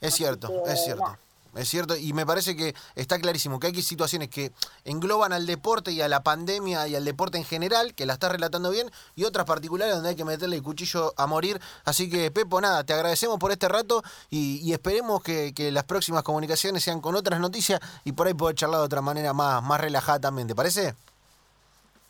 Es 0.00 0.14
cierto, 0.14 0.48
es 0.66 0.84
cierto. 0.84 1.16
Es 1.56 1.68
cierto, 1.68 1.96
y 1.96 2.12
me 2.12 2.26
parece 2.26 2.54
que 2.54 2.74
está 2.94 3.18
clarísimo 3.18 3.58
que 3.58 3.68
hay 3.68 3.82
situaciones 3.82 4.28
que 4.28 4.52
engloban 4.84 5.32
al 5.32 5.46
deporte 5.46 5.90
y 5.90 6.02
a 6.02 6.08
la 6.08 6.22
pandemia 6.22 6.86
y 6.86 6.94
al 6.94 7.04
deporte 7.04 7.38
en 7.38 7.44
general, 7.44 7.94
que 7.94 8.04
la 8.04 8.12
estás 8.12 8.30
relatando 8.30 8.70
bien, 8.70 8.90
y 9.14 9.24
otras 9.24 9.46
particulares 9.46 9.94
donde 9.94 10.10
hay 10.10 10.16
que 10.16 10.24
meterle 10.24 10.56
el 10.56 10.62
cuchillo 10.62 11.14
a 11.16 11.26
morir. 11.26 11.58
Así 11.84 12.10
que, 12.10 12.30
Pepo, 12.30 12.60
nada, 12.60 12.84
te 12.84 12.92
agradecemos 12.92 13.38
por 13.38 13.52
este 13.52 13.68
rato 13.68 14.02
y, 14.28 14.72
esperemos 14.72 15.22
que, 15.22 15.54
las 15.72 15.84
próximas 15.84 16.22
comunicaciones 16.22 16.84
sean 16.84 17.00
con 17.00 17.16
otras 17.16 17.40
noticias 17.40 17.80
y 18.04 18.12
por 18.12 18.26
ahí 18.26 18.34
poder 18.34 18.54
charlar 18.54 18.80
de 18.80 18.86
otra 18.86 19.00
manera 19.00 19.32
más, 19.32 19.62
más 19.62 19.80
relajada 19.80 20.20
también, 20.20 20.46
¿te 20.46 20.54
parece? 20.54 20.94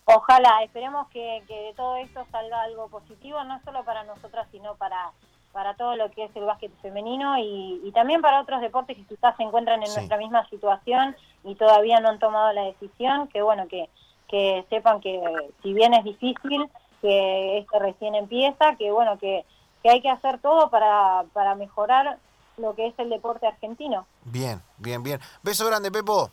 Ojalá, 0.07 0.63
esperemos 0.65 1.09
que, 1.09 1.43
que 1.49 1.55
de 1.55 1.75
todo 1.75 1.97
esto 1.97 2.27
salga 2.31 2.63
algo 2.63 2.89
positivo, 2.89 3.43
no 3.45 3.61
solo 3.65 3.85
para 3.85 4.05
nosotras, 4.05 4.47
sino 4.51 4.75
para 4.77 5.13
para 5.57 5.73
todo 5.73 5.97
lo 5.97 6.11
que 6.11 6.25
es 6.25 6.37
el 6.37 6.45
básquet 6.45 6.71
femenino 6.83 7.39
y, 7.39 7.91
también 7.95 8.21
para 8.21 8.43
otros 8.43 8.61
deportes 8.61 8.95
que 8.95 9.05
quizás 9.05 9.35
se 9.39 9.43
encuentran 9.43 9.83
en 9.83 9.91
nuestra 9.91 10.19
misma 10.19 10.47
situación 10.51 11.17
y 11.45 11.55
todavía 11.55 11.99
no 11.99 12.11
han 12.11 12.19
tomado 12.19 12.53
la 12.53 12.65
decisión, 12.65 13.27
que 13.29 13.41
bueno, 13.41 13.67
que, 13.67 13.89
que 14.29 14.67
sepan 14.69 15.01
que 15.01 15.19
si 15.63 15.73
bien 15.73 15.95
es 15.95 16.05
difícil, 16.05 16.69
que 17.01 17.57
esto 17.57 17.79
recién 17.79 18.15
empieza, 18.15 18.77
que 18.77 18.91
bueno, 18.91 19.17
que, 19.19 19.47
que 19.83 19.89
hay 19.89 20.03
que 20.03 20.11
hacer 20.11 20.41
todo 20.41 20.69
para, 20.69 21.25
para 21.33 21.55
mejorar 21.55 22.19
lo 22.59 22.75
que 22.75 22.89
es 22.89 22.99
el 22.99 23.09
deporte 23.09 23.47
argentino. 23.47 24.05
Bien, 24.25 24.61
bien, 24.77 25.03
bien. 25.03 25.21
Beso 25.43 25.67
grande, 25.67 25.91
Pepo. 25.91 26.29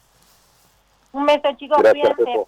Un 1.13 1.25
beso, 1.25 1.49
chicos, 1.55 1.77
cuídense. 1.81 2.45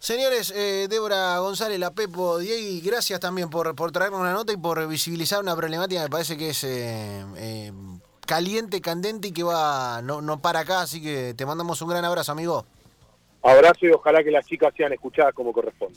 Señores, 0.00 0.50
eh, 0.56 0.86
Débora 0.88 1.38
González, 1.40 1.78
la 1.78 1.90
Pepo, 1.90 2.38
Diego, 2.38 2.80
gracias 2.82 3.20
también 3.20 3.50
por, 3.50 3.76
por 3.76 3.92
traerme 3.92 4.16
una 4.16 4.32
nota 4.32 4.50
y 4.50 4.56
por 4.56 4.88
visibilizar 4.88 5.42
una 5.42 5.54
problemática 5.54 6.00
que 6.00 6.04
me 6.06 6.10
parece 6.10 6.38
que 6.38 6.48
es 6.48 6.64
eh, 6.64 7.22
eh, 7.36 7.70
caliente, 8.26 8.80
candente 8.80 9.28
y 9.28 9.32
que 9.32 9.42
va 9.42 10.00
no, 10.02 10.22
no 10.22 10.40
para 10.40 10.60
acá, 10.60 10.80
así 10.80 11.02
que 11.02 11.34
te 11.34 11.44
mandamos 11.44 11.82
un 11.82 11.90
gran 11.90 12.02
abrazo, 12.06 12.32
amigo. 12.32 12.64
Abrazo 13.42 13.84
y 13.84 13.90
ojalá 13.90 14.24
que 14.24 14.30
las 14.30 14.46
chicas 14.46 14.72
sean 14.74 14.90
escuchadas 14.94 15.34
como 15.34 15.52
corresponde. 15.52 15.88